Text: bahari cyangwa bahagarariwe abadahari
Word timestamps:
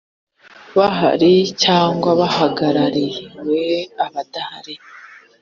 bahari 0.77 1.33
cyangwa 1.63 2.09
bahagarariwe 2.19 3.63
abadahari 4.05 4.75